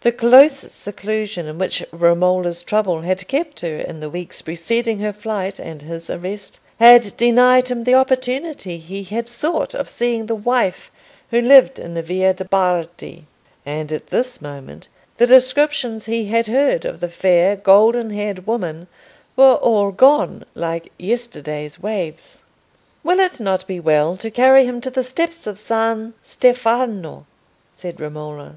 [0.00, 5.12] The close seclusion in which Romola's trouble had kept her in the weeks preceding her
[5.12, 10.34] flight and his arrest, had denied him the opportunity he had sought of seeing the
[10.34, 10.90] Wife
[11.30, 13.26] who lived in the Via de' Bardi:
[13.66, 18.86] and at this moment the descriptions he had heard of the fair golden haired woman
[19.36, 22.44] were all gone, like yesterday's waves.
[23.02, 27.26] "Will it not be well to carry him to the steps of San Stefano?"
[27.74, 28.56] said Romola.